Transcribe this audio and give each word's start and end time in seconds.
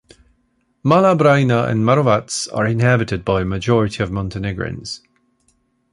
Mala 0.81 1.15
Braina 1.15 1.69
and 1.69 1.81
Marovac 1.81 2.51
are 2.55 2.65
inhabited 2.65 3.23
by 3.23 3.41
a 3.41 3.45
majority 3.45 4.01
of 4.01 4.11
Montenegrins. 4.11 5.01